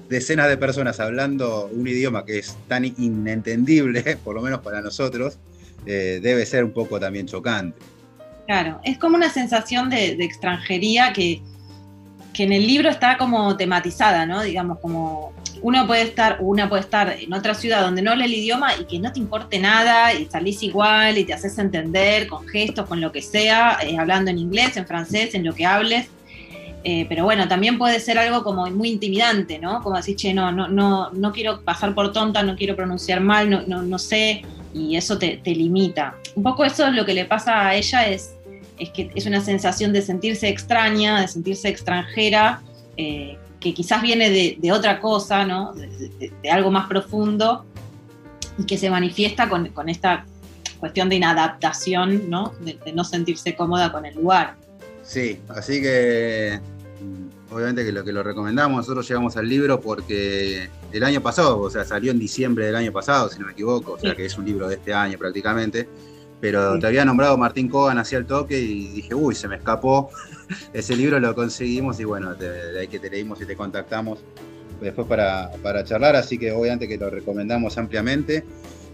decenas 0.09 0.49
de 0.49 0.57
personas 0.57 0.99
hablando 0.99 1.69
un 1.71 1.87
idioma 1.87 2.25
que 2.25 2.39
es 2.39 2.55
tan 2.67 2.85
inentendible, 2.85 4.17
por 4.23 4.35
lo 4.35 4.41
menos 4.41 4.59
para 4.59 4.81
nosotros, 4.81 5.39
eh, 5.85 6.19
debe 6.21 6.45
ser 6.45 6.63
un 6.63 6.71
poco 6.71 6.99
también 6.99 7.25
chocante. 7.25 7.77
Claro, 8.47 8.79
es 8.83 8.97
como 8.97 9.15
una 9.15 9.29
sensación 9.29 9.89
de, 9.89 10.11
extranjería 10.23 11.13
que, 11.13 11.41
que, 12.33 12.43
en 12.43 12.53
el 12.53 12.67
libro 12.67 12.89
está 12.89 13.17
como 13.17 13.57
tematizada, 13.57 14.25
¿no? 14.25 14.43
Digamos, 14.43 14.79
como 14.79 15.33
uno 15.61 15.87
puede 15.87 16.03
estar, 16.03 16.37
una 16.41 16.69
puede 16.69 16.83
estar 16.83 17.15
en 17.19 17.33
otra 17.33 17.55
ciudad 17.55 17.81
donde 17.81 18.03
no 18.03 18.15
lee 18.15 18.25
el 18.25 18.33
idioma 18.33 18.75
y 18.79 18.85
que 18.85 18.99
no 18.99 19.11
te 19.11 19.19
importe 19.19 19.57
nada 19.57 20.13
y 20.13 20.25
salís 20.25 20.61
igual 20.61 21.17
y 21.17 21.23
te 21.23 21.33
haces 21.33 21.57
entender 21.57 22.27
con 22.27 22.47
gestos, 22.47 22.87
con 22.87 23.01
lo 23.01 23.11
que 23.11 23.23
sea, 23.23 23.79
eh, 23.81 23.97
hablando 23.97 24.29
en 24.29 24.37
inglés, 24.37 24.77
en 24.77 24.85
francés, 24.85 25.33
en 25.33 25.43
lo 25.43 25.55
que 25.55 25.65
hables. 25.65 26.07
Eh, 26.83 27.07
pero 27.09 27.23
bueno, 27.23 27.47
también 27.47 27.79
puede 27.79 27.99
ser 27.99 28.19
algo 28.19 28.43
como 28.43 28.69
muy 28.69 28.91
intimidante, 28.91 29.57
¿no? 29.57 29.81
Como 29.81 29.97
decir, 29.97 30.15
che, 30.15 30.35
no, 30.35 30.51
no, 30.51 30.67
no, 30.67 31.09
no 31.09 31.31
quiero 31.31 31.61
pasar 31.61 31.95
por 31.95 32.13
tonta, 32.13 32.43
no 32.43 32.55
quiero 32.55 32.75
pronunciar 32.75 33.21
mal, 33.21 33.49
no, 33.49 33.63
no, 33.65 33.81
no 33.81 33.97
sé, 33.97 34.43
y 34.75 34.97
eso 34.97 35.17
te, 35.17 35.37
te, 35.37 35.51
limita. 35.51 36.15
Un 36.35 36.43
poco 36.43 36.65
eso 36.65 36.85
es 36.85 36.93
lo 36.93 37.05
que 37.05 37.13
le 37.13 37.23
pasa 37.23 37.67
a 37.67 37.75
ella, 37.75 38.07
es, 38.07 38.35
es 38.77 38.89
que 38.89 39.09
es 39.15 39.25
una 39.25 39.39
sensación 39.39 39.93
de 39.93 40.01
sentirse 40.01 40.49
extraña, 40.49 41.21
de 41.21 41.29
sentirse 41.29 41.69
extranjera, 41.69 42.61
eh, 42.97 43.37
que 43.61 43.73
quizás 43.73 44.01
viene 44.01 44.29
de, 44.29 44.71
otra 44.73 44.99
cosa, 44.99 45.45
¿no? 45.45 45.73
De, 45.73 46.31
algo 46.51 46.71
más 46.71 46.87
profundo 46.87 47.65
y 48.57 48.65
que 48.65 48.77
se 48.77 48.89
manifiesta 48.89 49.47
con, 49.47 49.71
esta 49.87 50.25
cuestión 50.77 51.07
de 51.07 51.15
inadaptación, 51.15 52.29
¿no? 52.29 52.51
De, 52.59 52.77
no 52.93 53.05
sentirse 53.05 53.55
cómoda 53.55 53.93
con 53.93 54.05
el 54.05 54.15
lugar. 54.15 54.55
Sí, 55.03 55.39
así 55.47 55.81
que 55.81 56.59
obviamente 57.51 57.85
que 57.85 57.91
lo 57.91 58.03
que 58.03 58.11
lo 58.11 58.23
recomendamos, 58.23 58.77
nosotros 58.77 59.07
llegamos 59.07 59.37
al 59.37 59.47
libro 59.47 59.79
porque 59.79 60.69
el 60.91 61.03
año 61.03 61.21
pasado, 61.21 61.59
o 61.59 61.69
sea, 61.69 61.85
salió 61.85 62.11
en 62.11 62.19
diciembre 62.19 62.65
del 62.65 62.75
año 62.75 62.91
pasado, 62.91 63.29
si 63.29 63.39
no 63.39 63.45
me 63.45 63.53
equivoco, 63.53 63.93
o 63.93 63.99
sea 63.99 64.15
que 64.15 64.25
es 64.25 64.37
un 64.37 64.45
libro 64.45 64.67
de 64.67 64.75
este 64.75 64.93
año 64.93 65.17
prácticamente, 65.17 65.87
pero 66.41 66.79
te 66.79 66.87
había 66.87 67.05
nombrado 67.05 67.37
Martín 67.37 67.69
Cogan 67.69 67.97
hacia 67.97 68.17
el 68.17 68.25
toque 68.25 68.59
y 68.59 68.87
dije, 68.89 69.15
uy, 69.15 69.35
se 69.35 69.47
me 69.47 69.55
escapó, 69.55 70.09
ese 70.73 70.95
libro 70.95 71.19
lo 71.19 71.33
conseguimos 71.33 71.99
y 71.99 72.03
bueno, 72.03 72.35
de 72.35 72.79
ahí 72.79 72.87
que 72.87 72.99
te 72.99 73.09
leímos 73.09 73.41
y 73.41 73.45
te 73.45 73.55
contactamos 73.55 74.23
después 74.81 75.07
para, 75.07 75.83
charlar, 75.83 76.15
así 76.15 76.37
que 76.37 76.51
obviamente 76.51 76.87
que 76.87 76.97
lo 76.97 77.09
recomendamos 77.09 77.77
ampliamente. 77.77 78.45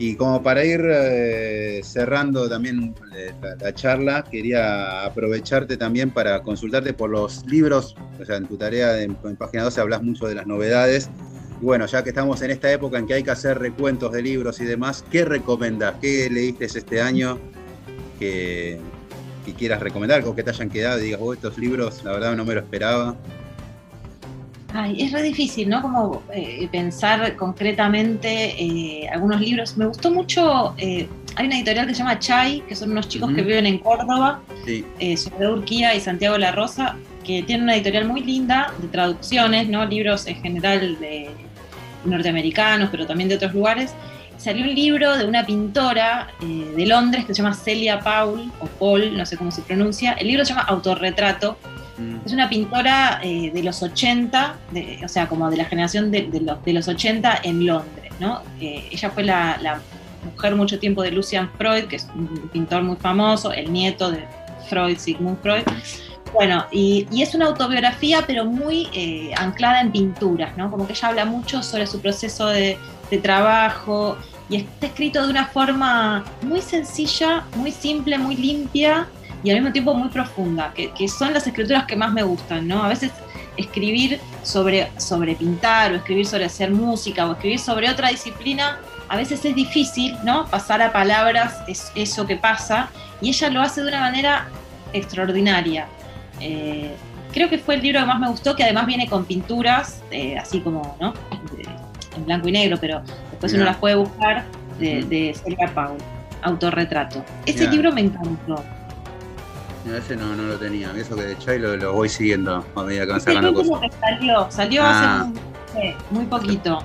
Y 0.01 0.15
como 0.15 0.41
para 0.41 0.65
ir 0.65 0.81
eh, 0.83 1.81
cerrando 1.83 2.49
también 2.49 2.95
eh, 3.15 3.33
la, 3.59 3.71
charla, 3.71 4.23
quería 4.23 5.05
aprovecharte 5.05 5.77
también 5.77 6.09
para 6.09 6.41
consultarte 6.41 6.91
por 6.91 7.11
los 7.11 7.45
libros, 7.45 7.95
o 8.19 8.25
sea, 8.25 8.37
en 8.37 8.47
tu 8.47 8.57
tarea 8.57 8.99
en, 8.99 9.13
página 9.37 9.61
12 9.61 9.79
hablas 9.79 10.01
mucho 10.01 10.25
de 10.25 10.33
las 10.33 10.47
novedades. 10.47 11.11
Y 11.61 11.65
bueno, 11.65 11.85
ya 11.85 12.03
que 12.03 12.09
estamos 12.09 12.41
en 12.41 12.49
esta 12.49 12.71
época 12.71 12.97
en 12.97 13.05
que 13.05 13.13
hay 13.13 13.21
que 13.21 13.29
hacer 13.29 13.59
recuentos 13.59 14.11
de 14.11 14.23
libros 14.23 14.59
y 14.59 14.65
demás, 14.65 15.05
¿qué 15.11 15.23
recomendás? 15.23 15.97
¿Qué 16.01 16.31
leíste 16.31 16.65
este 16.65 16.99
año 16.99 17.37
que, 18.17 18.79
que 19.45 19.53
quieras 19.53 19.83
recomendar 19.83 20.23
o 20.25 20.33
que 20.33 20.41
te 20.41 20.49
hayan 20.49 20.71
quedado 20.71 20.99
y 20.99 21.03
digas, 21.03 21.19
oh, 21.21 21.31
estos 21.31 21.59
libros, 21.59 22.03
la 22.03 22.13
verdad 22.13 22.35
no 22.35 22.43
me 22.43 22.55
lo 22.55 22.61
esperaba? 22.61 23.15
Ay, 24.73 25.01
es 25.01 25.11
re 25.11 25.21
difícil, 25.21 25.69
¿no? 25.69 25.81
Como 25.81 26.23
eh, 26.33 26.67
pensar 26.71 27.35
concretamente 27.35 28.55
eh, 28.57 29.09
algunos 29.09 29.39
libros. 29.41 29.77
Me 29.77 29.85
gustó 29.85 30.11
mucho, 30.11 30.73
eh, 30.77 31.07
hay 31.35 31.45
una 31.45 31.55
editorial 31.55 31.87
que 31.87 31.93
se 31.93 31.99
llama 31.99 32.19
Chai, 32.19 32.61
que 32.67 32.75
son 32.75 32.91
unos 32.91 33.07
chicos 33.07 33.31
que 33.33 33.41
viven 33.41 33.65
en 33.65 33.79
Córdoba, 33.79 34.41
sí. 34.65 34.85
sobre 35.17 35.47
Urquía 35.47 35.95
y 35.95 35.99
Santiago 35.99 36.37
La 36.37 36.51
Rosa, 36.51 36.95
que 37.23 37.43
tienen 37.43 37.63
una 37.63 37.75
editorial 37.75 38.05
muy 38.05 38.21
linda 38.21 38.73
de 38.79 38.87
traducciones, 38.87 39.67
¿no? 39.69 39.85
Libros 39.85 40.27
en 40.27 40.41
general 40.41 40.99
de 40.99 41.29
norteamericanos, 42.05 42.89
pero 42.91 43.05
también 43.05 43.29
de 43.29 43.35
otros 43.35 43.53
lugares 43.53 43.93
salió 44.41 44.63
un 44.63 44.73
libro 44.73 45.17
de 45.17 45.25
una 45.25 45.45
pintora 45.45 46.29
eh, 46.41 46.73
de 46.75 46.85
Londres 46.87 47.25
que 47.25 47.33
se 47.35 47.43
llama 47.43 47.53
Celia 47.53 47.99
Paul, 47.99 48.51
o 48.59 48.65
Paul, 48.65 49.15
no 49.15 49.25
sé 49.25 49.37
cómo 49.37 49.51
se 49.51 49.61
pronuncia. 49.61 50.13
El 50.13 50.27
libro 50.27 50.43
se 50.43 50.53
llama 50.53 50.63
Autorretrato. 50.63 51.57
Mm. 52.01 52.25
Es 52.25 52.33
una 52.33 52.49
pintora 52.49 53.19
eh, 53.23 53.51
de 53.53 53.63
los 53.63 53.81
80, 53.83 54.55
o 55.03 55.07
sea, 55.07 55.27
como 55.27 55.49
de 55.49 55.57
la 55.57 55.65
generación 55.65 56.11
de, 56.11 56.27
los, 56.41 56.63
de 56.63 56.73
los 56.73 56.87
80 56.87 57.41
en 57.43 57.65
Londres. 57.65 58.11
¿no? 58.19 58.41
Eh, 58.59 58.87
ella 58.91 59.09
fue 59.09 59.23
la, 59.23 59.79
mujer 60.23 60.55
mucho 60.55 60.77
tiempo 60.77 61.01
de 61.01 61.11
Lucian 61.11 61.49
Freud, 61.57 61.85
que 61.85 61.95
es 61.95 62.07
un 62.13 62.49
pintor 62.53 62.83
muy 62.83 62.95
famoso, 62.95 63.51
el 63.51 63.73
nieto 63.73 64.11
de 64.11 64.23
Freud, 64.69 64.97
Sigmund 64.97 65.39
Freud. 65.41 65.63
Bueno, 66.31 66.65
y, 66.71 67.07
es 67.19 67.33
una 67.33 67.47
autobiografía, 67.47 68.23
pero 68.27 68.45
muy 68.45 68.87
anclada 69.35 69.81
en 69.81 69.91
pinturas, 69.91 70.55
¿no? 70.57 70.69
Como 70.69 70.85
que 70.85 70.93
ella 70.93 71.07
habla 71.07 71.25
mucho 71.25 71.63
sobre 71.63 71.87
su 71.87 71.99
proceso 71.99 72.47
de, 72.47 72.77
de 73.09 73.17
trabajo, 73.17 74.15
y 74.51 74.57
está 74.57 74.87
escrito 74.87 75.23
de 75.23 75.31
una 75.31 75.45
forma 75.47 76.25
muy 76.41 76.61
sencilla, 76.61 77.45
muy 77.55 77.71
simple, 77.71 78.17
muy 78.17 78.35
limpia 78.35 79.07
y 79.43 79.49
al 79.49 79.57
mismo 79.57 79.71
tiempo 79.71 79.93
muy 79.93 80.09
profunda, 80.09 80.73
que, 80.73 81.07
son 81.07 81.33
las 81.33 81.47
escrituras 81.47 81.85
que 81.85 81.95
más 81.95 82.11
me 82.13 82.23
gustan, 82.23 82.67
¿no? 82.67 82.83
A 82.83 82.89
veces 82.89 83.11
escribir 83.57 84.19
sobre, 84.43 84.91
sobre 84.97 85.35
pintar 85.35 85.91
o 85.91 85.95
escribir 85.95 86.25
sobre 86.25 86.45
hacer 86.45 86.71
música 86.71 87.27
o 87.27 87.33
escribir 87.33 87.59
sobre 87.59 87.89
otra 87.89 88.09
disciplina, 88.09 88.79
a 89.09 89.17
veces 89.17 89.43
es 89.43 89.55
difícil, 89.55 90.15
¿no? 90.23 90.45
Pasar 90.47 90.81
a 90.81 90.91
palabras 90.91 91.59
es 91.67 91.91
eso 91.95 92.25
que 92.25 92.37
pasa 92.37 92.89
y 93.19 93.29
ella 93.29 93.49
lo 93.49 93.61
hace 93.61 93.81
de 93.81 93.89
una 93.89 93.99
manera 93.99 94.47
extraordinaria. 94.93 95.87
Eh, 96.39 96.95
creo 97.33 97.49
que 97.49 97.57
fue 97.57 97.75
el 97.75 97.81
libro 97.81 97.99
que 97.99 98.05
más 98.05 98.19
me 98.19 98.29
gustó, 98.29 98.55
que 98.55 98.63
además 98.63 98.85
viene 98.85 99.07
con 99.07 99.25
pinturas, 99.25 100.01
eh, 100.11 100.37
así 100.37 100.61
como, 100.61 100.95
¿no? 100.99 101.13
en 102.15 102.25
blanco 102.25 102.47
y 102.47 102.51
negro, 102.51 102.77
pero 102.79 103.01
después 103.31 103.53
uno 103.53 103.65
las 103.65 103.77
puede 103.77 103.95
buscar 103.95 104.43
de, 104.79 105.03
de 105.03 105.33
Celia 105.33 105.71
Paul, 105.73 105.97
Autorretrato. 106.41 107.23
Ese 107.45 107.67
libro 107.69 107.91
me 107.91 108.01
encantó. 108.01 108.63
Ese 109.85 110.15
no, 110.15 110.35
no 110.35 110.43
lo 110.43 110.57
tenía, 110.57 110.91
eso 110.95 111.15
que 111.15 111.23
de 111.23 111.37
Chai 111.37 111.59
lo, 111.59 111.93
voy 111.93 112.07
siguiendo 112.07 112.63
a 112.75 112.83
medida 112.83 113.05
que 113.05 113.11
van 113.11 113.21
sacando 113.21 113.53
cosas. 113.53 113.81
Que 113.81 113.91
salió, 113.99 114.47
salió 114.49 114.83
hace 114.83 115.05
ah. 115.05 115.31
muy, 116.11 116.25
poquito. 116.25 116.79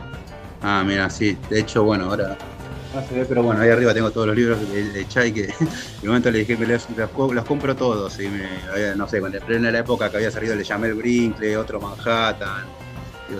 Ah, 0.62 0.82
mira, 0.86 1.10
sí, 1.10 1.36
de 1.50 1.60
hecho, 1.60 1.84
bueno, 1.84 2.06
ahora 2.06 2.36
no 2.94 3.06
se 3.06 3.14
ve, 3.14 3.24
pero 3.26 3.42
bueno, 3.42 3.60
ahí 3.60 3.68
arriba 3.68 3.92
tengo 3.92 4.10
todos 4.10 4.28
los 4.28 4.36
libros 4.36 4.58
de, 4.70 5.06
Chai 5.08 5.32
que 5.32 5.42
de 6.02 6.08
momento 6.08 6.30
le 6.30 6.40
dije 6.40 6.56
que 6.56 6.66
los, 6.66 6.86
los, 6.90 7.44
compro 7.44 7.76
todos. 7.76 8.18
Y 8.18 8.28
me, 8.28 8.48
no 8.96 9.06
sé, 9.06 9.20
cuando 9.20 9.38
en 9.46 9.72
la 9.72 9.78
época 9.78 10.10
que 10.10 10.16
había 10.16 10.30
salido 10.30 10.54
le 10.54 10.64
llamé 10.64 10.88
el 10.88 10.94
Brinkley, 10.94 11.54
otro 11.54 11.80
Manhattan, 11.80 12.64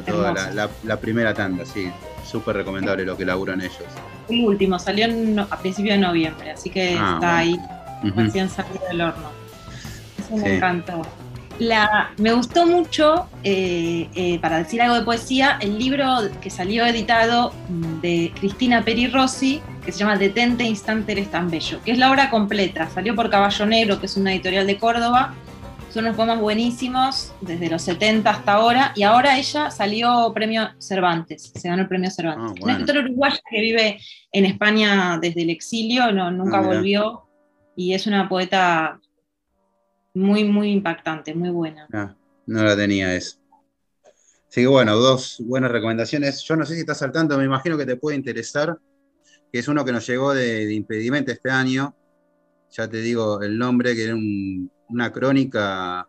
toda 0.06 0.68
la, 0.84 1.00
primera 1.00 1.32
tanda, 1.32 1.64
sí. 1.64 1.90
Súper 2.25 2.56
recomendable 2.56 3.04
lo 3.04 3.16
que 3.16 3.25
laburan 3.25 3.60
ellos. 3.60 3.84
El 4.28 4.44
último, 4.44 4.80
salió 4.80 5.06
a 5.48 5.58
principios 5.60 5.94
de 5.94 6.00
noviembre, 6.00 6.50
así 6.50 6.68
que 6.68 6.96
ah, 6.98 7.12
está 7.14 7.38
ahí, 7.38 7.56
recién 8.16 8.50
salido 8.50 8.80
del 8.88 9.00
horno. 9.00 9.36
Eso 10.26 10.37
me 10.37 10.56
encantó. 10.56 11.02
La, 11.59 12.11
me 12.18 12.35
gustó 12.35 12.66
mucho, 12.66 13.28
eh, 13.42 14.09
eh, 14.14 14.38
para 14.40 14.59
decir 14.59 14.83
algo 14.83 14.97
de 14.97 15.02
poesía, 15.02 15.56
el 15.62 15.78
libro 15.78 16.04
que 16.42 16.50
salió 16.50 16.85
editado 16.85 17.54
mm, 17.71 18.00
de 18.02 18.33
Cristina 18.38 18.85
Peri 18.85 19.06
Rossi, 19.06 19.62
que 19.83 19.90
se 19.90 20.00
llama 20.00 20.16
Detente, 20.18 20.64
Instante, 20.64 21.12
eres 21.12 21.30
tan 21.30 21.49
bello, 21.50 21.80
que 21.83 21.92
es 21.92 21.99
la 21.99 22.11
obra 22.11 22.28
completa. 22.28 22.90
Salió 22.90 23.14
por 23.14 23.30
Caballo 23.30 23.64
Negro, 23.64 23.99
que 23.99 24.04
es 24.04 24.16
una 24.18 24.33
editorial 24.35 24.66
de 24.66 24.76
Córdoba. 24.76 25.35
Son 25.88 26.04
unos 26.04 26.16
poemas 26.16 26.40
buenísimos, 26.40 27.33
desde 27.40 27.71
los 27.71 27.80
70 27.80 28.28
hasta 28.28 28.52
ahora, 28.52 28.92
y 28.95 29.04
ahora 29.04 29.38
ella 29.38 29.71
salió 29.71 30.30
premio 30.35 30.68
Cervantes, 30.78 31.52
se 31.54 31.68
ganó 31.71 31.80
el 31.83 31.88
premio 31.88 32.11
Cervantes. 32.11 32.52
Ah, 32.61 32.64
Una 32.64 32.73
escritora 32.73 33.00
uruguaya 33.00 33.38
que 33.49 33.61
vive 33.62 33.99
en 34.30 34.45
España 34.45 35.18
desde 35.23 35.40
el 35.40 35.49
exilio, 35.49 36.12
no, 36.12 36.30
nunca 36.30 36.59
Ah, 36.59 36.61
volvió, 36.61 37.23
y 37.76 37.95
es 37.95 38.06
una 38.06 38.28
poeta 38.28 39.00
muy, 40.16 40.44
muy 40.44 40.70
impactante, 40.73 41.35
muy 41.35 41.50
buena. 41.50 41.87
Ah, 41.92 42.14
no 42.46 42.64
la 42.64 42.75
tenía 42.75 43.14
eso. 43.14 43.37
Así 44.49 44.62
que 44.62 44.66
bueno, 44.66 44.96
dos 44.96 45.42
buenas 45.44 45.70
recomendaciones. 45.70 46.42
Yo 46.42 46.56
no 46.56 46.64
sé 46.64 46.75
si 46.75 46.80
estás 46.80 46.99
saltando, 46.99 47.37
me 47.37 47.44
imagino 47.44 47.76
que 47.76 47.85
te 47.85 47.96
puede 47.96 48.16
interesar, 48.16 48.78
que 49.52 49.58
es 49.58 49.68
uno 49.68 49.85
que 49.85 49.92
nos 49.92 50.06
llegó 50.06 50.32
de, 50.32 50.66
de 50.66 50.73
Impedimenta 50.75 51.32
este 51.32 51.50
año. 51.50 51.94
Ya 52.70 52.88
te 52.88 52.99
digo 53.02 53.42
el 53.42 53.58
nombre, 53.58 53.94
que 53.94 54.04
era 54.04 54.14
un- 54.14 54.70
una 54.88 55.12
crónica 55.12 56.08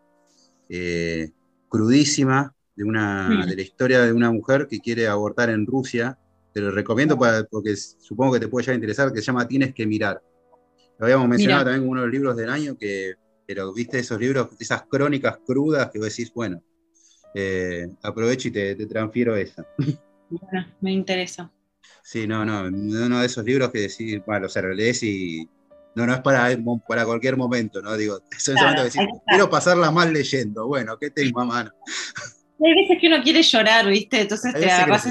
eh, 0.70 1.30
crudísima 1.68 2.54
de, 2.76 2.84
una, 2.84 3.44
de 3.46 3.56
la 3.56 3.62
historia 3.62 4.00
de 4.02 4.12
una 4.12 4.30
mujer 4.30 4.66
que 4.68 4.80
quiere 4.80 5.06
abortar 5.06 5.50
en 5.50 5.66
Rusia. 5.66 6.18
Te 6.54 6.60
lo 6.60 6.70
recomiendo 6.70 7.18
para- 7.18 7.44
porque 7.44 7.76
supongo 7.76 8.34
que 8.34 8.40
te 8.40 8.48
puede 8.48 8.66
ya 8.66 8.74
interesar, 8.74 9.12
que 9.12 9.20
se 9.20 9.26
llama 9.26 9.46
Tienes 9.46 9.74
que 9.74 9.86
mirar. 9.86 10.22
Lo 10.98 11.04
habíamos 11.06 11.28
mencionado 11.28 11.60
Mirá. 11.60 11.64
también 11.72 11.82
como 11.82 11.92
uno 11.92 12.00
de 12.00 12.06
los 12.06 12.12
libros 12.14 12.36
del 12.36 12.48
año, 12.50 12.76
que, 12.78 13.14
pero 13.48 13.72
viste 13.72 13.98
esos 13.98 14.20
libros, 14.20 14.48
esas 14.60 14.82
crónicas 14.82 15.38
crudas 15.38 15.90
que 15.90 15.98
vos 15.98 16.10
decís, 16.10 16.30
bueno, 16.34 16.62
eh, 17.34 17.88
aprovecho 18.02 18.48
y 18.48 18.50
te, 18.50 18.74
te 18.74 18.84
transfiero 18.84 19.34
esa. 19.36 19.66
Bueno, 20.28 20.66
me 20.82 20.92
interesa. 20.92 21.50
Sí, 22.02 22.26
no, 22.26 22.44
no, 22.44 22.64
uno 22.68 23.20
de 23.20 23.24
esos 23.26 23.42
libros 23.46 23.70
que 23.70 23.80
decís, 23.80 24.20
bueno, 24.26 24.46
o 24.46 24.48
sea, 24.50 24.60
lo 24.60 24.74
lees 24.74 25.02
y 25.02 25.48
no, 25.94 26.06
no 26.06 26.12
es 26.12 26.20
para, 26.20 26.54
para 26.86 27.06
cualquier 27.06 27.38
momento, 27.38 27.80
¿no? 27.80 27.96
Digo, 27.96 28.20
es 28.30 28.44
Claro, 28.44 28.60
momento 28.60 28.82
que 28.82 28.98
decís, 28.98 29.20
quiero 29.26 29.48
pasarla 29.48 29.90
mal 29.90 30.12
leyendo, 30.12 30.66
bueno, 30.66 30.98
¿qué 30.98 31.10
tengo 31.10 31.40
a 31.40 31.46
mano? 31.46 31.70
Hay 32.62 32.74
veces 32.74 32.98
que 33.00 33.06
uno 33.06 33.22
quiere 33.22 33.42
llorar, 33.42 33.88
¿viste? 33.88 34.20
Entonces 34.20 34.54
Hay 34.54 34.60
te 34.60 34.70
agarras 34.70 35.04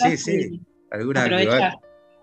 sí, 0.00 0.16
sí. 0.16 0.60
Alguna, 0.90 1.28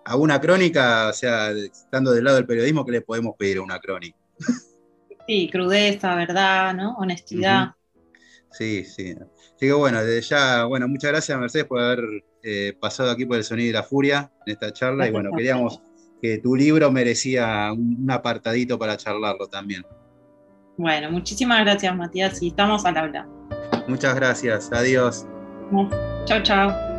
alguna 0.04 0.40
crónica, 0.40 1.10
o 1.10 1.12
sea, 1.12 1.52
estando 1.52 2.10
del 2.10 2.24
lado 2.24 2.38
del 2.38 2.46
periodismo, 2.46 2.84
¿qué 2.84 2.90
le 2.90 3.02
podemos 3.02 3.36
pedir 3.38 3.58
a 3.58 3.62
una 3.62 3.78
crónica? 3.78 4.18
Sí, 5.30 5.48
crudeza, 5.48 6.16
verdad, 6.16 6.74
¿no? 6.74 6.96
Honestidad. 6.96 7.76
Sí, 8.50 8.84
sí. 8.84 9.14
Así 9.14 9.66
que 9.66 9.72
bueno, 9.72 10.02
desde 10.02 10.22
ya, 10.22 10.64
bueno, 10.64 10.88
muchas 10.88 11.12
gracias 11.12 11.38
Mercedes 11.38 11.66
por 11.68 11.78
haber 11.78 12.00
eh, 12.42 12.76
pasado 12.80 13.12
aquí 13.12 13.26
por 13.26 13.36
el 13.36 13.44
sonido 13.44 13.70
y 13.70 13.72
la 13.72 13.84
furia 13.84 14.32
en 14.44 14.54
esta 14.54 14.72
charla. 14.72 15.06
Y 15.06 15.12
bueno, 15.12 15.30
queríamos 15.30 15.80
que 16.20 16.38
tu 16.38 16.56
libro 16.56 16.90
merecía 16.90 17.72
un, 17.72 17.98
un 18.02 18.10
apartadito 18.10 18.76
para 18.76 18.96
charlarlo 18.96 19.46
también. 19.46 19.84
Bueno, 20.76 21.12
muchísimas 21.12 21.60
gracias, 21.60 21.94
Matías, 21.94 22.42
y 22.42 22.48
estamos 22.48 22.84
al 22.84 22.96
habla. 22.96 23.28
Muchas 23.86 24.16
gracias, 24.16 24.68
adiós. 24.72 25.28
Chao, 26.24 26.42
chao. 26.42 26.89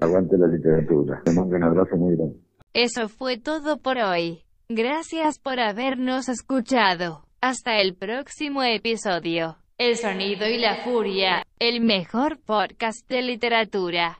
Aguante 0.00 0.36
la 0.38 0.46
literatura. 0.46 1.22
Te 1.24 1.32
mando 1.32 1.56
un 1.56 1.64
abrazo 1.64 1.96
muy 1.96 2.16
grande. 2.16 2.36
Eso 2.72 3.08
fue 3.08 3.38
todo 3.38 3.78
por 3.78 3.98
hoy. 3.98 4.44
Gracias 4.68 5.38
por 5.38 5.58
habernos 5.58 6.28
escuchado. 6.28 7.24
Hasta 7.40 7.80
el 7.80 7.94
próximo 7.94 8.62
episodio. 8.62 9.56
El 9.78 9.96
sonido 9.96 10.46
y 10.46 10.58
la 10.58 10.84
furia, 10.84 11.42
el 11.58 11.80
mejor 11.80 12.38
podcast 12.38 13.08
de 13.08 13.22
literatura. 13.22 14.18